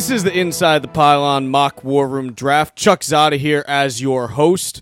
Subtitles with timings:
[0.00, 2.74] This is the Inside the Pylon Mock War Room Draft.
[2.74, 4.80] Chuck Zodda here as your host.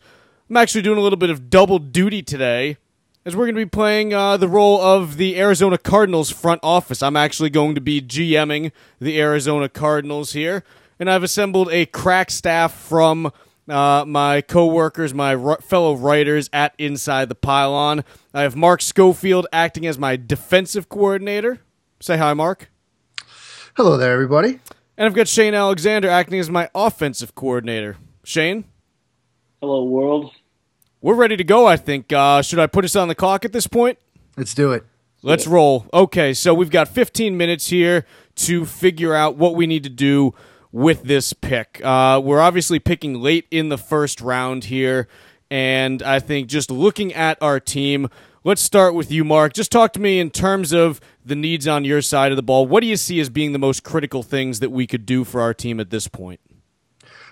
[0.49, 2.77] I'm actually doing a little bit of double duty today,
[3.25, 7.03] as we're going to be playing uh, the role of the Arizona Cardinals front office.
[7.03, 10.63] I'm actually going to be GMing the Arizona Cardinals here,
[11.01, 13.33] and I've assembled a crack staff from
[13.69, 18.05] uh, my coworkers, my fellow writers at Inside the Pylon.
[18.33, 21.59] I have Mark Schofield acting as my defensive coordinator.
[21.99, 22.71] Say hi, Mark.
[23.75, 24.61] Hello there, everybody.
[24.99, 27.97] And I've got Shane Alexander acting as my offensive coordinator.
[28.25, 28.65] Shane?
[29.61, 30.33] Hello, world.
[31.01, 32.13] We're ready to go, I think.
[32.13, 33.97] Uh, should I put us on the clock at this point?
[34.37, 34.85] Let's do it.
[35.23, 35.87] Let's roll.
[35.95, 40.35] Okay, so we've got 15 minutes here to figure out what we need to do
[40.73, 41.81] with this pick.
[41.85, 45.07] Uh, we're obviously picking late in the first round here,
[45.49, 48.09] and I think just looking at our team,
[48.45, 49.53] let's start with you, Mark.
[49.53, 52.67] Just talk to me in terms of the needs on your side of the ball.
[52.67, 55.41] What do you see as being the most critical things that we could do for
[55.41, 56.41] our team at this point?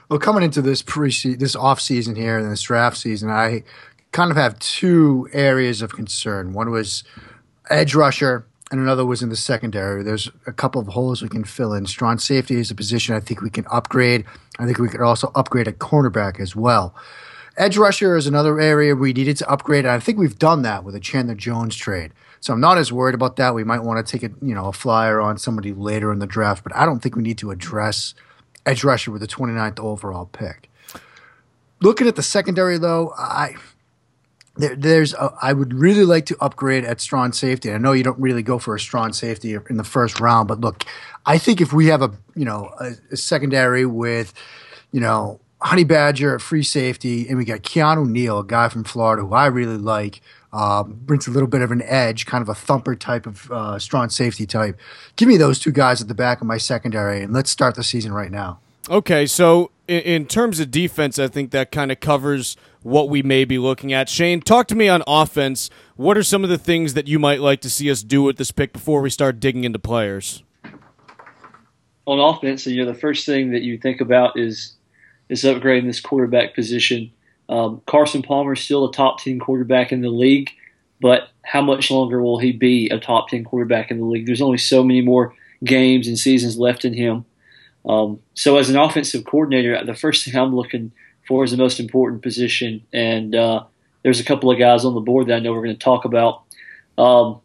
[0.09, 3.65] Well, coming into this pre this off season here and this draft season, I
[4.13, 6.53] kind of have two areas of concern.
[6.53, 7.03] One was
[7.69, 10.03] edge rusher, and another was in the secondary.
[10.03, 11.87] There's a couple of holes we can fill in.
[11.87, 14.25] Strong safety is a position I think we can upgrade.
[14.59, 16.95] I think we could also upgrade a cornerback as well.
[17.57, 20.85] Edge rusher is another area we needed to upgrade, and I think we've done that
[20.85, 22.13] with a Chandler Jones trade.
[22.41, 23.55] So I'm not as worried about that.
[23.55, 26.27] We might want to take a you know a flyer on somebody later in the
[26.27, 28.15] draft, but I don't think we need to address
[28.67, 30.71] edge rusher with the 29th overall pick.
[31.81, 33.55] Looking at the secondary, though, I
[34.57, 37.73] there, there's a, I would really like to upgrade at strong safety.
[37.73, 40.61] I know you don't really go for a strong safety in the first round, but
[40.61, 40.85] look,
[41.25, 44.35] I think if we have a you know a, a secondary with
[44.93, 48.85] you know Honey Badger at free safety, and we got Keanu Neal, a guy from
[48.85, 50.21] Florida who I really like.
[50.53, 53.79] Uh, brings a little bit of an edge, kind of a thumper type of uh,
[53.79, 54.79] strong safety type.
[55.17, 57.85] Give me those two guys at the back of my secondary, and let's start the
[57.85, 58.61] season right now.
[58.89, 63.23] Okay, so in, in terms of defense, I think that kind of covers what we
[63.23, 64.09] may be looking at.
[64.09, 65.69] Shane, talk to me on offense.
[65.97, 68.37] What are some of the things that you might like to see us do with
[68.37, 70.43] this pick before we start digging into players?
[72.07, 74.76] On offense, you know, the first thing that you think about is
[75.29, 77.13] is upgrading this quarterback position.
[77.49, 80.51] Um, Carson Palmer is still a top 10 quarterback in the league,
[81.01, 84.27] but how much longer will he be a top 10 quarterback in the league?
[84.27, 85.35] There's only so many more
[85.65, 87.25] games and seasons left in him.
[87.85, 90.91] Um, so, as an offensive coordinator, the first thing I'm looking
[91.27, 92.85] for is the most important position.
[92.93, 93.65] And uh,
[94.03, 96.05] there's a couple of guys on the board that I know we're going to talk
[96.05, 96.43] about.
[96.99, 97.41] Um,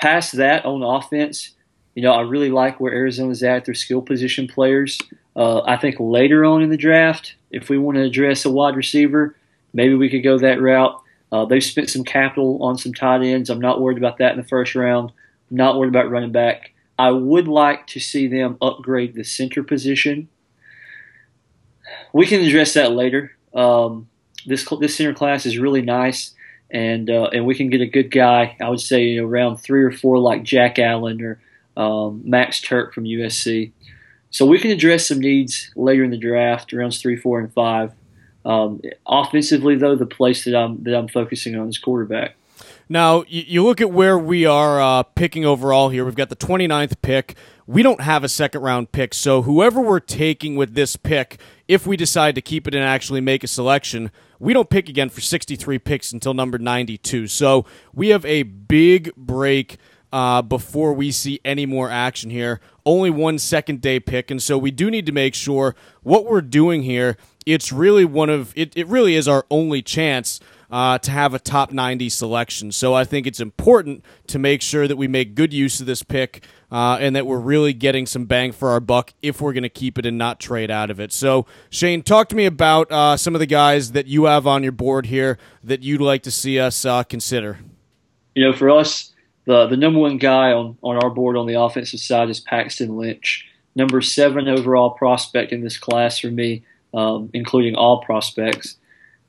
[0.00, 1.52] past that, on offense,
[1.94, 3.64] you know, I really like where Arizona's at.
[3.64, 4.98] Their skill position players.
[5.36, 8.76] Uh, I think later on in the draft, if we want to address a wide
[8.76, 9.36] receiver,
[9.72, 11.00] maybe we could go that route.
[11.30, 13.50] Uh, they've spent some capital on some tight ends.
[13.50, 15.12] I'm not worried about that in the first round.
[15.50, 16.72] I'm not worried about running back.
[16.98, 20.28] I would like to see them upgrade the center position.
[22.12, 23.36] We can address that later.
[23.52, 24.08] Um,
[24.46, 26.32] this this center class is really nice,
[26.70, 28.56] and uh, and we can get a good guy.
[28.60, 31.40] I would say you know, around three or four, like Jack Allen or
[31.76, 33.72] um, Max Tuerk from USC.
[34.30, 37.92] So we can address some needs later in the draft, rounds three, four, and five.
[38.44, 42.36] Um, offensively, though, the place that I'm that I'm focusing on is quarterback.
[42.88, 46.04] Now, you, look at where we are uh, picking overall here.
[46.04, 47.34] We've got the 29th pick.
[47.66, 51.86] We don't have a second round pick, so whoever we're taking with this pick, if
[51.86, 55.22] we decide to keep it and actually make a selection, we don't pick again for
[55.22, 57.26] 63 picks until number 92.
[57.28, 57.64] So
[57.94, 59.78] we have a big break
[60.14, 62.60] uh, before we see any more action here.
[62.86, 66.40] Only one second day pick, and so we do need to make sure what we're
[66.40, 67.16] doing here.
[67.44, 68.76] It's really one of it.
[68.76, 70.38] It really is our only chance
[70.70, 72.70] uh, to have a top 90 selection.
[72.70, 76.04] So I think it's important to make sure that we make good use of this
[76.04, 79.64] pick uh, and that we're really getting some bang for our buck if we're going
[79.64, 81.12] to keep it and not trade out of it.
[81.12, 84.62] So, Shane, talk to me about uh, some of the guys that you have on
[84.62, 87.58] your board here that you'd like to see us uh, consider.
[88.36, 89.13] You know, for us,
[89.46, 92.96] the the number one guy on, on our board on the offensive side is Paxton
[92.96, 96.62] Lynch, number seven overall prospect in this class for me,
[96.92, 98.76] um, including all prospects.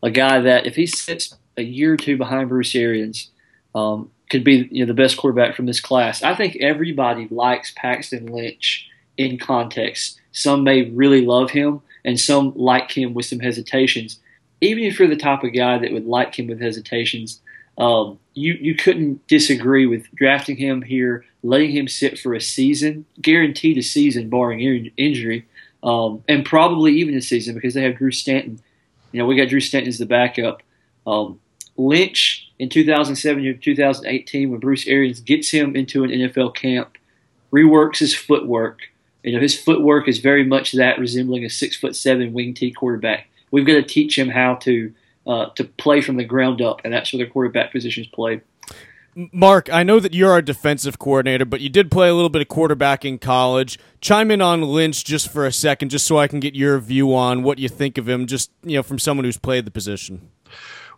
[0.04, 3.32] A guy that if he sits a year or two behind Bruce Arians,
[3.74, 6.24] um, could be you know the best quarterback from this class.
[6.24, 10.20] I think everybody likes Paxton Lynch in context.
[10.32, 14.20] Some may really love him, and some like him with some hesitations.
[14.62, 17.42] Even if you're the type of guy that would like him with hesitations,
[17.78, 23.06] um, you you couldn't disagree with drafting him here, letting him sit for a season,
[23.22, 25.46] guaranteed a season barring in- injury,
[25.84, 28.60] um, and probably even a season because they have Drew Stanton.
[29.12, 30.62] You know, we got Drew Stanton as the backup.
[31.08, 31.40] Um,
[31.78, 36.98] Lynch in 2007 or 2018, when Bruce Arians gets him into an NFL camp,
[37.52, 38.80] reworks his footwork,
[39.24, 42.72] You know, his footwork is very much that resembling a six foot seven wing T
[42.72, 43.28] quarterback.
[43.52, 44.94] We've got to teach him how to
[45.28, 48.42] uh, to play from the ground up, and that's where the quarterback position is played.
[49.32, 52.42] Mark, I know that you're our defensive coordinator, but you did play a little bit
[52.42, 53.80] of quarterback in college.
[54.02, 57.16] Chime in on Lynch just for a second, just so I can get your view
[57.16, 60.30] on what you think of him, just you know, from someone who's played the position.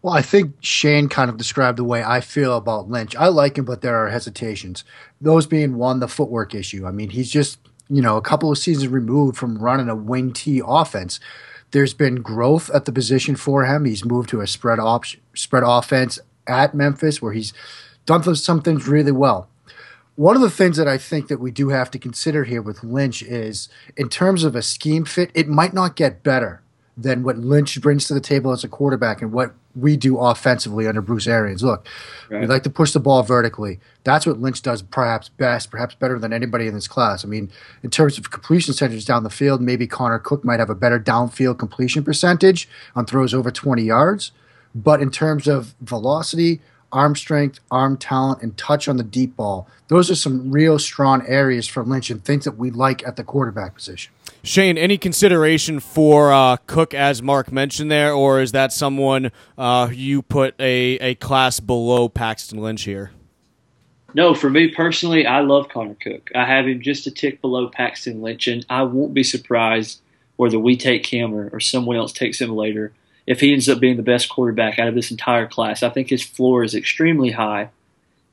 [0.01, 3.15] Well, I think Shane kind of described the way I feel about Lynch.
[3.15, 4.83] I like him, but there are hesitations.
[5.21, 6.87] Those being one, the footwork issue.
[6.87, 10.33] I mean, he's just you know a couple of seasons removed from running a wing
[10.33, 11.19] T offense.
[11.71, 13.85] There's been growth at the position for him.
[13.85, 17.53] He's moved to a spread op- spread offense at Memphis, where he's
[18.05, 19.49] done some things really well.
[20.15, 22.83] One of the things that I think that we do have to consider here with
[22.83, 26.63] Lynch is, in terms of a scheme fit, it might not get better
[26.97, 30.87] than what Lynch brings to the table as a quarterback and what we do offensively
[30.87, 31.61] under Bruce Arians.
[31.61, 31.87] Look,
[32.29, 32.41] right.
[32.41, 33.79] we like to push the ball vertically.
[34.03, 37.23] That's what Lynch does perhaps best, perhaps better than anybody in this class.
[37.23, 37.51] I mean,
[37.83, 40.99] in terms of completion percentage down the field, maybe Connor Cook might have a better
[40.99, 44.31] downfield completion percentage on throws over 20 yards.
[44.73, 46.61] But in terms of velocity,
[46.91, 49.67] arm strength, arm talent, and touch on the deep ball.
[49.87, 53.23] Those are some real strong areas for Lynch and things that we like at the
[53.23, 54.13] quarterback position.
[54.43, 59.89] Shane, any consideration for uh, Cook, as Mark mentioned there, or is that someone uh,
[59.91, 63.11] you put a, a class below Paxton Lynch here?
[64.13, 66.31] No, for me personally, I love Connor Cook.
[66.33, 70.01] I have him just a tick below Paxton Lynch, and I won't be surprised
[70.37, 72.93] whether we take him or, or someone else takes him later
[73.27, 75.83] if he ends up being the best quarterback out of this entire class.
[75.83, 77.69] I think his floor is extremely high,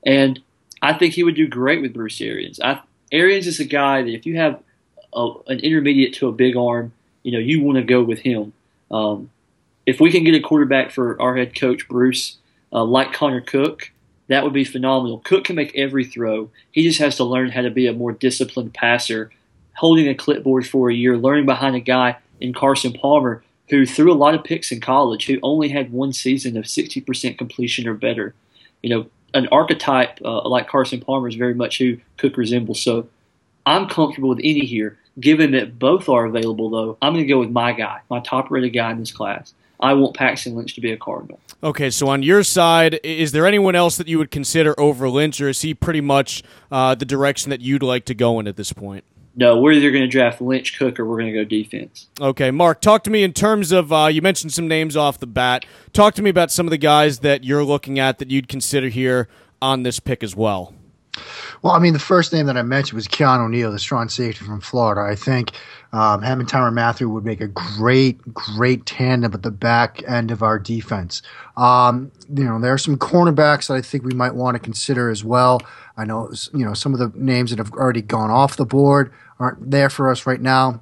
[0.03, 0.39] and
[0.81, 2.59] I think he would do great with Bruce Arians.
[2.61, 2.81] I,
[3.11, 4.61] Arians is a guy that if you have
[5.13, 6.93] a, an intermediate to a big arm,
[7.23, 8.53] you know you want to go with him.
[8.89, 9.29] Um,
[9.85, 12.37] if we can get a quarterback for our head coach Bruce,
[12.71, 13.91] uh, like Connor Cook,
[14.27, 15.19] that would be phenomenal.
[15.19, 16.49] Cook can make every throw.
[16.71, 19.31] He just has to learn how to be a more disciplined passer,
[19.75, 24.11] holding a clipboard for a year, learning behind a guy in Carson Palmer who threw
[24.11, 27.93] a lot of picks in college, who only had one season of 60% completion or
[27.93, 28.33] better.
[28.81, 32.81] You know, an archetype uh, like Carson Palmer is very much who Cook resembles.
[32.81, 33.07] So
[33.65, 34.97] I'm comfortable with any here.
[35.19, 38.51] Given that both are available, though, I'm going to go with my guy, my top
[38.51, 39.53] rated guy in this class.
[39.79, 41.39] I want Paxton Lynch to be a Cardinal.
[41.63, 45.39] Okay, so on your side, is there anyone else that you would consider over Lynch,
[45.41, 48.55] or is he pretty much uh, the direction that you'd like to go in at
[48.55, 49.03] this point?
[49.35, 52.07] No, we're either going to draft Lynch, Cook, or we're going to go defense.
[52.21, 55.27] Okay, Mark, talk to me in terms of uh, you mentioned some names off the
[55.27, 55.65] bat.
[55.93, 58.87] Talk to me about some of the guys that you're looking at that you'd consider
[58.87, 59.27] here
[59.61, 60.73] on this pick as well.
[61.61, 64.45] Well, I mean, the first name that I mentioned was Keanu Neal, the strong safety
[64.45, 65.01] from Florida.
[65.01, 65.51] I think
[65.93, 70.31] um, him and Tyrann Mathieu would make a great, great tandem at the back end
[70.31, 71.21] of our defense.
[71.55, 75.09] Um, you know, there are some cornerbacks that I think we might want to consider
[75.09, 75.61] as well.
[75.97, 79.13] I know, you know, some of the names that have already gone off the board
[79.39, 80.81] aren't there for us right now.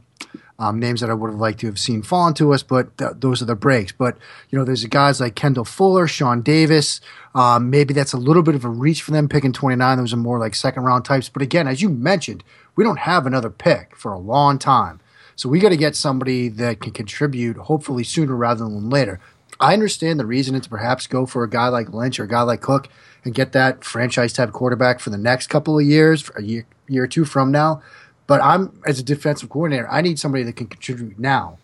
[0.60, 3.14] Um, names that I would have liked to have seen fall into us, but th-
[3.16, 3.92] those are the breaks.
[3.92, 4.18] But
[4.50, 7.02] you know, there's guys like Kendall Fuller, Sean Davis.
[7.34, 9.98] Um, maybe that's a little bit of a reach for them picking 29.
[9.98, 11.28] Those are more like second round types.
[11.28, 12.44] But again, as you mentioned,
[12.76, 15.00] we don't have another pick for a long time,
[15.36, 19.20] so we got to get somebody that can contribute, hopefully sooner rather than later.
[19.60, 22.42] I understand the reason to perhaps go for a guy like Lynch or a guy
[22.42, 22.90] like Cook
[23.24, 27.04] and get that franchise type quarterback for the next couple of years, a year, year
[27.04, 27.82] or two from now.
[28.28, 31.58] But I'm as a defensive coordinator, I need somebody that can contribute now.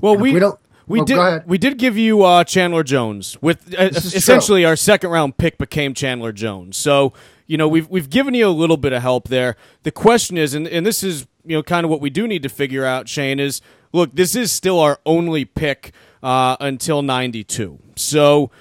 [0.00, 0.58] Well, we, we don't.
[0.86, 1.46] We did.
[1.46, 4.68] We did give you uh, Chandler Jones with uh, essentially true.
[4.68, 6.76] our second round pick became Chandler Jones.
[6.76, 7.12] So
[7.46, 9.56] you know we've we've given you a little bit of help there.
[9.82, 12.44] The question is, and, and this is you know kind of what we do need
[12.44, 13.08] to figure out.
[13.08, 13.60] Shane is
[13.92, 17.80] look, this is still our only pick uh, until ninety two.
[17.96, 18.52] So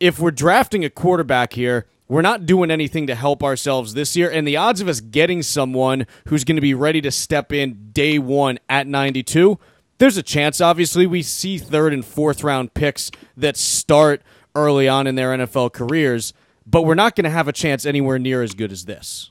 [0.00, 4.30] if we're drafting a quarterback here, we're not doing anything to help ourselves this year,
[4.30, 7.90] and the odds of us getting someone who's going to be ready to step in
[7.92, 9.58] day one at 92,
[9.98, 10.60] there's a chance.
[10.60, 14.22] Obviously, we see third and fourth round picks that start
[14.54, 16.32] early on in their NFL careers,
[16.66, 19.30] but we're not going to have a chance anywhere near as good as this.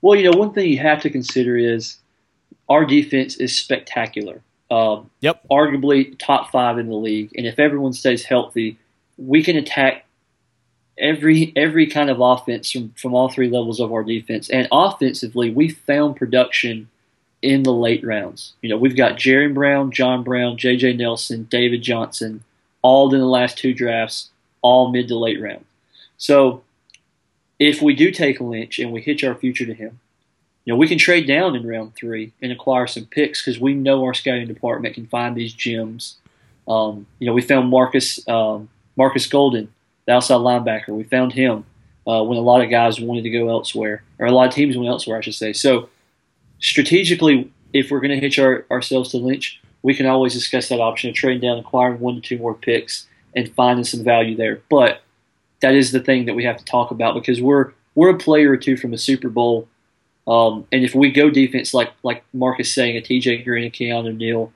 [0.00, 1.98] Well, you know, one thing you have to consider is
[2.68, 4.42] our defense is spectacular.
[4.70, 5.42] Um, yep.
[5.50, 7.32] Arguably top five in the league.
[7.36, 8.78] And if everyone stays healthy,
[9.16, 10.04] we can attack
[10.98, 14.48] every every kind of offense from, from all three levels of our defense.
[14.50, 16.88] And offensively, we found production
[17.42, 18.54] in the late rounds.
[18.62, 20.94] You know, we've got Jaron Brown, John Brown, J.J.
[20.94, 22.42] Nelson, David Johnson,
[22.82, 25.64] all in the last two drafts, all mid to late round.
[26.16, 26.62] So
[27.58, 30.00] if we do take Lynch and we hitch our future to him,
[30.64, 33.72] you know, we can trade down in round three and acquire some picks because we
[33.72, 36.16] know our scouting department can find these gems.
[36.66, 39.72] Um, you know, we found Marcus um, Marcus Golden
[40.08, 40.88] the outside linebacker.
[40.88, 41.66] We found him
[42.06, 44.74] uh, when a lot of guys wanted to go elsewhere, or a lot of teams
[44.74, 45.52] went elsewhere, I should say.
[45.52, 45.90] So
[46.60, 50.80] strategically, if we're going to hitch our, ourselves to Lynch, we can always discuss that
[50.80, 54.62] option of trading down, acquiring one to two more picks, and finding some value there.
[54.70, 55.02] But
[55.60, 58.52] that is the thing that we have to talk about because we're we're a player
[58.52, 59.68] or two from a Super Bowl,
[60.26, 63.70] um, and if we go defense like like Mark is saying, a TJ Green, a
[63.70, 64.52] Keanu Neal,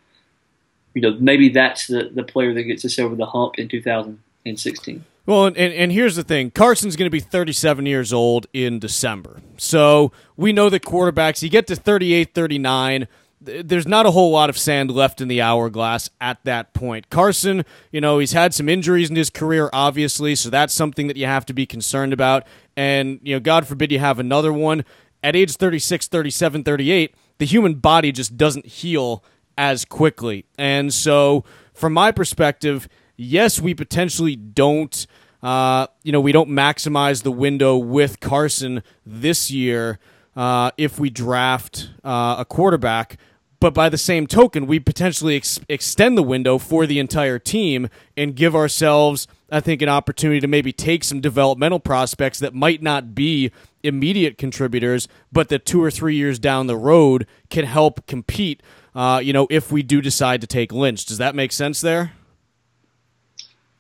[0.95, 5.05] you know maybe that's the the player that gets us over the hump in 2016.
[5.25, 9.41] Well, and, and here's the thing Carson's going to be 37 years old in December.
[9.57, 13.07] So we know that quarterbacks, you get to 38, 39,
[13.41, 17.11] there's not a whole lot of sand left in the hourglass at that point.
[17.11, 21.17] Carson, you know, he's had some injuries in his career, obviously, so that's something that
[21.17, 22.47] you have to be concerned about.
[22.77, 24.85] And, you know, God forbid you have another one.
[25.25, 29.25] At age 36, 37, 38, the human body just doesn't heal
[29.57, 30.47] as quickly.
[30.59, 35.07] And so, from my perspective, yes, we potentially don't.
[35.43, 39.99] Uh, you know, we don't maximize the window with Carson this year
[40.37, 43.19] uh, if we draft uh, a quarterback.
[43.59, 47.89] But by the same token, we potentially ex- extend the window for the entire team
[48.17, 52.83] and give ourselves, I think, an opportunity to maybe take some developmental prospects that might
[52.83, 53.53] not be
[53.85, 58.61] immediate contributors, but that two or three years down the road can help compete.
[58.97, 62.15] Uh, you know, if we do decide to take Lynch, does that make sense there?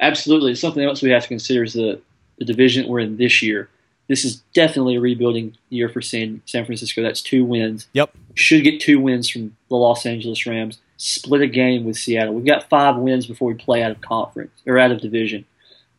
[0.03, 0.55] Absolutely.
[0.55, 2.01] Something else we have to consider is the,
[2.39, 3.71] the division we're in this year
[4.09, 7.03] this is definitely a rebuilding year for San, San Francisco.
[7.03, 7.87] That's two wins.
[7.93, 8.15] Yep.
[8.35, 10.79] Should get two wins from the Los Angeles Rams.
[10.97, 12.35] Split a game with Seattle.
[12.35, 15.45] We've got five wins before we play out of conference or out of division.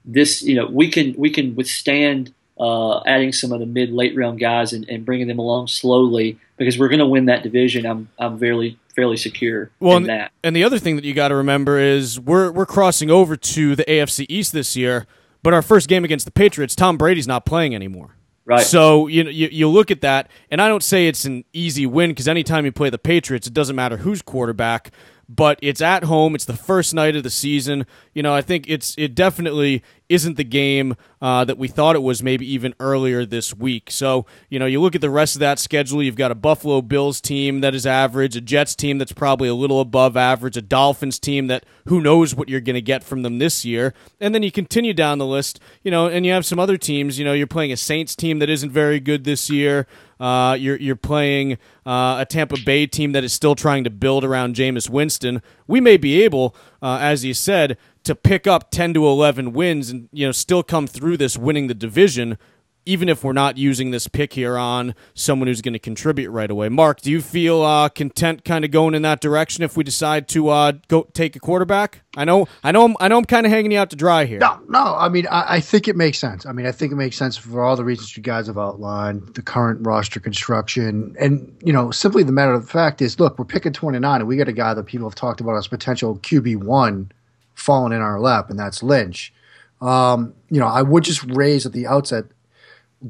[0.06, 4.16] This, you know, we can we can withstand uh, adding some of the mid late
[4.16, 7.86] round guys and, and bringing them along slowly because we're going to win that division.
[7.86, 10.32] I'm I'm fairly fairly secure well, in that.
[10.44, 13.76] And the other thing that you got to remember is we're we're crossing over to
[13.76, 15.08] the AFC East this year
[15.44, 18.16] but our first game against the Patriots, Tom Brady's not playing anymore.
[18.46, 18.66] Right.
[18.66, 22.10] So you, you you look at that, and I don't say it's an easy win
[22.10, 24.92] because anytime you play the Patriots, it doesn't matter who's quarterback
[25.28, 26.36] but it's at home.
[26.36, 27.86] It's the first night of the season.
[28.14, 32.04] You know, I think it's it definitely isn't the game uh, that we thought it
[32.04, 33.90] was maybe even earlier this week.
[33.90, 36.82] So, you know, you look at the rest of that schedule, you've got a Buffalo
[36.82, 40.62] Bills team that is average, a Jets team that's probably a little above average, a
[40.62, 43.94] Dolphins team that who knows what you're going to get from them this year.
[44.20, 47.18] And then you continue down the list, you know, and you have some other teams,
[47.18, 49.88] you know, you're playing a Saints team that isn't very good this year.
[50.24, 54.24] Uh, you're you're playing uh, a Tampa Bay team that is still trying to build
[54.24, 55.42] around Jameis Winston.
[55.68, 59.90] We may be able, uh, as you said, to pick up ten to eleven wins
[59.90, 62.38] and you know still come through this winning the division
[62.86, 66.50] even if we're not using this pick here on someone who's going to contribute right
[66.50, 66.70] away.
[66.70, 70.28] Mark, do you feel uh, content kind of going in that direction if we decide
[70.30, 72.02] to uh, go take a quarterback?
[72.16, 74.26] I know, I know, I'm, I know, I'm kind of hanging you out to dry
[74.26, 74.40] here.
[74.40, 74.96] No, no.
[74.96, 76.46] I mean, I, I, think it makes sense.
[76.46, 79.34] I mean, I think it makes sense for all the reasons you guys have outlined,
[79.34, 83.40] the current roster construction, and you know, simply the matter of the fact is, look,
[83.40, 86.18] we're picking 29, and we got a guy that people have talked about as potential
[86.18, 87.12] QB one
[87.56, 89.34] falling in our lap, and that's Lynch.
[89.82, 92.26] Um, you know, I would just raise at the outset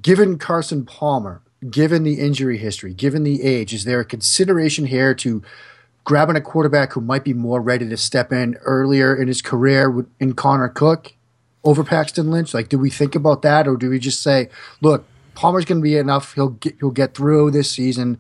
[0.02, 5.14] given Carson Palmer, given the injury history, given the age, is there a consideration here
[5.16, 5.42] to
[6.04, 10.06] grabbing a quarterback who might be more ready to step in earlier in his career
[10.20, 11.14] in Connor Cook
[11.64, 12.54] over Paxton Lynch?
[12.54, 14.50] Like, do we think about that, or do we just say,
[14.82, 18.20] look, Palmer's going to be enough; he'll get he'll get through this season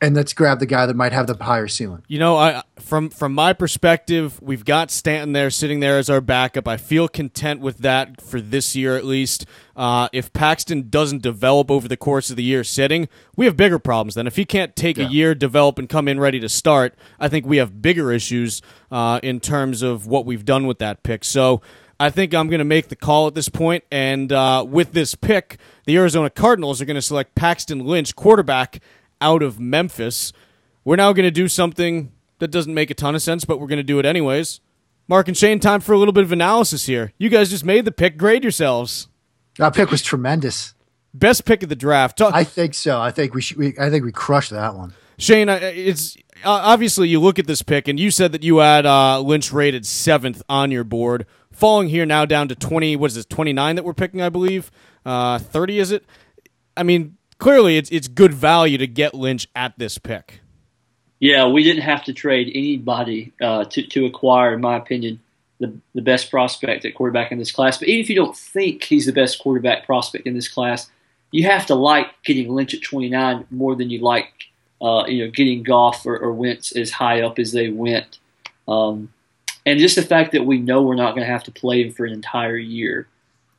[0.00, 2.02] and let's grab the guy that might have the higher ceiling.
[2.08, 6.20] You know, I from from my perspective, we've got Stanton there sitting there as our
[6.20, 6.68] backup.
[6.68, 9.46] I feel content with that for this year at least.
[9.76, 13.78] Uh, if Paxton doesn't develop over the course of the year sitting, we have bigger
[13.78, 14.14] problems.
[14.14, 15.06] Then if he can't take yeah.
[15.06, 18.62] a year, develop, and come in ready to start, I think we have bigger issues
[18.90, 21.24] uh, in terms of what we've done with that pick.
[21.24, 21.62] So.
[22.00, 25.16] I think I'm going to make the call at this point, and uh, with this
[25.16, 28.80] pick, the Arizona Cardinals are going to select Paxton Lynch, quarterback
[29.20, 30.32] out of Memphis.
[30.84, 33.66] We're now going to do something that doesn't make a ton of sense, but we're
[33.66, 34.60] going to do it anyways.
[35.08, 37.12] Mark and Shane, time for a little bit of analysis here.
[37.18, 38.16] You guys just made the pick.
[38.18, 39.08] Grade yourselves.
[39.56, 40.74] That pick was tremendous.
[41.14, 42.18] Best pick of the draft.
[42.18, 43.00] Talk- I think so.
[43.00, 44.94] I think we, should, we I think we crushed that one.
[45.18, 49.18] Shane, it's obviously you look at this pick, and you said that you had uh,
[49.20, 52.94] Lynch rated seventh on your board, falling here now down to twenty.
[52.94, 53.26] What is this?
[53.26, 54.70] Twenty nine that we're picking, I believe.
[55.04, 56.04] Uh, Thirty is it?
[56.76, 60.40] I mean, clearly it's it's good value to get Lynch at this pick.
[61.20, 65.20] Yeah, we didn't have to trade anybody uh, to to acquire, in my opinion,
[65.58, 67.78] the the best prospect at quarterback in this class.
[67.78, 70.90] But even if you don't think he's the best quarterback prospect in this class,
[71.30, 74.32] you have to like getting Lynch at 29 more than you like,
[74.80, 78.18] uh, you know, getting Goff or, or Wentz as high up as they went.
[78.66, 79.12] Um,
[79.66, 81.92] and just the fact that we know we're not going to have to play him
[81.92, 83.06] for an entire year,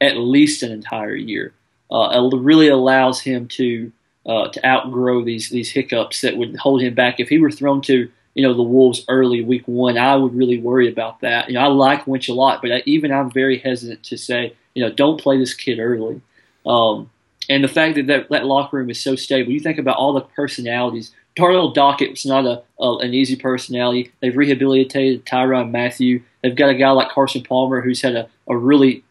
[0.01, 1.53] at least an entire year,
[1.91, 3.91] uh, really allows him to
[4.25, 7.19] uh, to outgrow these these hiccups that would hold him back.
[7.19, 10.59] If he were thrown to you know the Wolves early week one, I would really
[10.59, 11.47] worry about that.
[11.47, 14.53] You know, I like Lynch a lot, but I, even I'm very hesitant to say
[14.75, 16.21] you know don't play this kid early.
[16.65, 17.09] Um,
[17.49, 20.13] and the fact that, that that locker room is so stable, you think about all
[20.13, 21.11] the personalities.
[21.35, 24.11] Darnell Dockett was not a, a, an easy personality.
[24.19, 26.21] They've rehabilitated Tyrann Mathieu.
[26.41, 29.03] They've got a guy like Carson Palmer who's had a, a really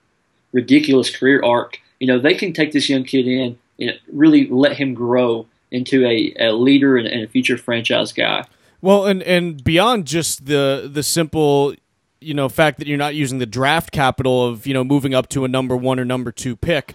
[0.52, 1.80] ridiculous career arc.
[2.00, 6.06] You know, they can take this young kid in and really let him grow into
[6.06, 8.44] a, a leader and, and a future franchise guy.
[8.80, 11.74] Well, and and beyond just the the simple
[12.20, 15.28] you know fact that you're not using the draft capital of you know moving up
[15.30, 16.94] to a number one or number two pick.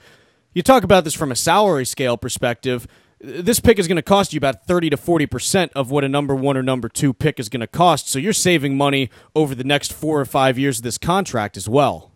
[0.53, 2.87] You talk about this from a salary scale perspective.
[3.19, 6.09] This pick is going to cost you about thirty to forty percent of what a
[6.09, 8.07] number one or number two pick is going to cost.
[8.07, 11.67] So you're saving money over the next four or five years of this contract as
[11.67, 12.12] well.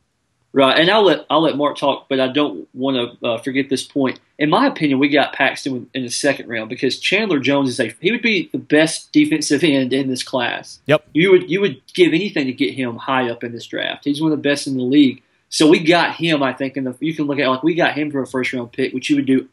[0.57, 3.69] Right, and I'll let I'll let Mark talk, but I don't want to uh, forget
[3.69, 4.19] this point.
[4.39, 7.93] In my opinion, we got Paxton in the second round because Chandler Jones is a
[8.01, 10.79] he would be the best defensive end in this class.
[10.87, 14.05] Yep, you would you would give anything to get him high up in this draft.
[14.05, 15.21] He's one of the best in the league.
[15.49, 16.41] So we got him.
[16.41, 18.71] I think, and you can look at like we got him for a first round
[18.71, 19.47] pick, which you would do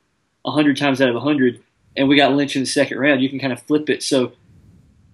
[0.47, 1.63] hundred times out of hundred,
[1.99, 3.21] and we got Lynch in the second round.
[3.21, 4.03] You can kind of flip it.
[4.03, 4.33] So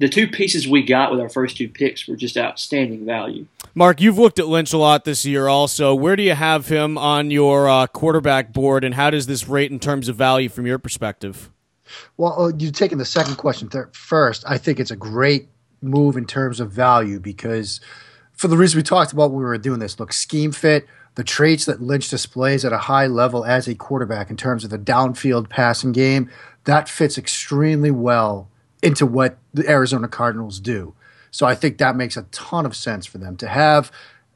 [0.01, 3.47] the two pieces we got with our first two picks were just outstanding value.
[3.75, 5.95] Mark, you've looked at Lynch a lot this year also.
[5.95, 9.71] Where do you have him on your uh, quarterback board, and how does this rate
[9.71, 11.51] in terms of value from your perspective?
[12.17, 14.43] Well, uh, you're taking the second question first.
[14.49, 15.49] I think it's a great
[15.83, 17.81] move in terms of value because,
[18.33, 21.25] for the reason we talked about when we were doing this, look, scheme fit, the
[21.25, 24.79] traits that Lynch displays at a high level as a quarterback in terms of the
[24.79, 26.31] downfield passing game,
[26.65, 28.49] that fits extremely well
[28.83, 30.95] into what the Arizona Cardinals do.
[31.31, 33.93] So I think that makes a ton of sense for them to have,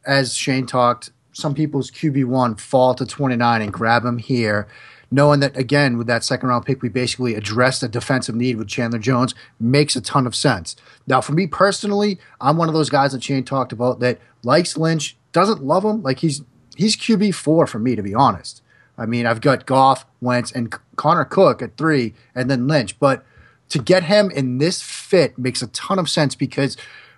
[0.06, 4.68] as Shane talked, some people's QB1 fall to 29 and grab him here,
[5.10, 8.68] knowing that, again, with that second round pick, we basically addressed a defensive need with
[8.68, 10.76] Chandler Jones makes a ton of sense.
[11.06, 14.76] Now, for me personally, I'm one of those guys that Shane talked about that likes
[14.76, 16.02] Lynch, doesn't love him.
[16.02, 16.42] Like he's
[16.76, 18.62] he's QB4 for me, to be honest.
[18.96, 22.98] I mean, I've got Goff, Wentz, and Connor Cook at three, and then Lynch.
[23.00, 23.24] But
[23.70, 26.76] to get him in this fit makes a ton of sense because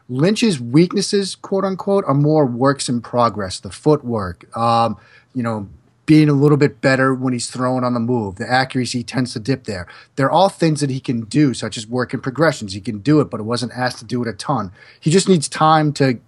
[0.09, 3.61] Lynch's weaknesses, quote unquote, are more works in progress.
[3.61, 4.97] The footwork, um,
[5.35, 5.69] you know,
[6.07, 8.37] being a little bit better when he's throwing on the move.
[8.37, 9.89] The accuracy tends to dip there.
[10.15, 12.73] They're all things that he can do, such as work in progressions.
[12.73, 14.71] He can do it, but it wasn't asked to do it a ton.
[15.01, 16.21] He just needs time to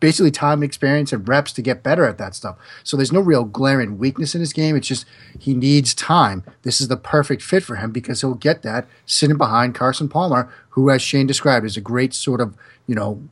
[0.00, 2.56] basically time experience and reps to get better at that stuff.
[2.82, 4.76] So there's no real glaring weakness in his game.
[4.76, 5.06] It's just
[5.38, 6.44] he needs time.
[6.62, 10.52] This is the perfect fit for him because he'll get that sitting behind Carson Palmer,
[10.70, 13.22] who, as Shane described, is a great sort of, you know,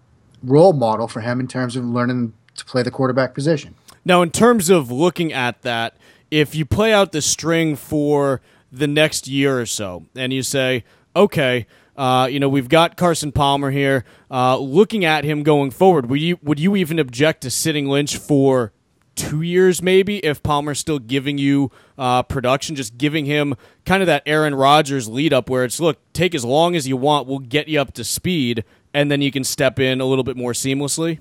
[0.42, 3.74] role model for him in terms of learning to play the quarterback position.
[4.04, 5.96] Now, in terms of looking at that,
[6.30, 10.84] if you play out the string for the next year or so and you say,
[11.14, 14.04] okay, uh, you know, we've got Carson Palmer here.
[14.30, 18.16] Uh, looking at him going forward, would you would you even object to sitting Lynch
[18.16, 18.72] for
[19.14, 23.54] two years, maybe, if Palmer's still giving you uh, production, just giving him
[23.86, 26.96] kind of that Aaron Rodgers lead up where it's look, take as long as you
[26.96, 30.24] want, we'll get you up to speed, and then you can step in a little
[30.24, 31.18] bit more seamlessly.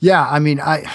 [0.00, 0.90] Yeah, I mean, I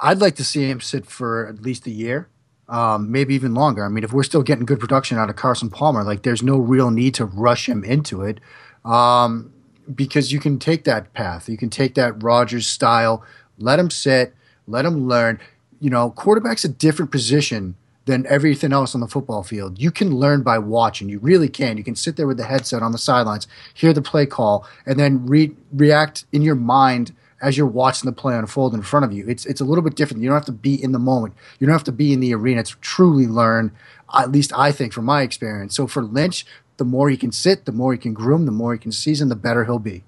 [0.00, 2.28] I'd like to see him sit for at least a year
[2.74, 3.84] um, maybe even longer.
[3.84, 6.56] I mean, if we're still getting good production out of Carson Palmer, like there's no
[6.56, 8.40] real need to rush him into it
[8.84, 9.52] um,
[9.94, 11.48] because you can take that path.
[11.48, 13.24] You can take that Rodgers style,
[13.58, 14.34] let him sit,
[14.66, 15.38] let him learn.
[15.78, 19.80] You know, quarterback's a different position than everything else on the football field.
[19.80, 21.08] You can learn by watching.
[21.08, 21.76] You really can.
[21.76, 24.98] You can sit there with the headset on the sidelines, hear the play call, and
[24.98, 29.12] then re- react in your mind– as you're watching the play unfold in front of
[29.12, 29.26] you.
[29.28, 30.22] It's it's a little bit different.
[30.22, 31.34] You don't have to be in the moment.
[31.60, 33.70] You don't have to be in the arena to truly learn.
[34.16, 35.76] At least I think, from my experience.
[35.76, 36.46] So for Lynch,
[36.78, 39.28] the more he can sit, the more he can groom, the more he can season,
[39.28, 40.04] the better he'll be.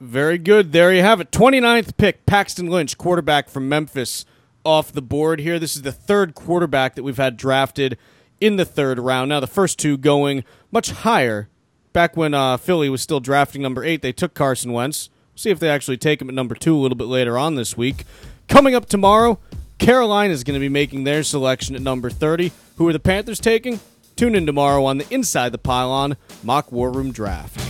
[0.00, 0.72] Very good.
[0.72, 1.30] There you have it.
[1.30, 4.24] 29th pick, Paxton Lynch, quarterback from Memphis,
[4.64, 5.58] off the board here.
[5.58, 7.96] This is the third quarterback that we've had drafted
[8.40, 9.28] in the third round.
[9.28, 11.48] Now, the first two going much higher.
[11.92, 15.08] Back when uh, Philly was still drafting number eight, they took Carson Wentz.
[15.36, 17.76] See if they actually take him at number two a little bit later on this
[17.76, 18.04] week.
[18.48, 19.38] Coming up tomorrow,
[19.78, 22.52] Carolina is going to be making their selection at number 30.
[22.76, 23.80] Who are the Panthers taking?
[24.16, 27.65] Tune in tomorrow on the Inside the Pylon Mock War Room Draft.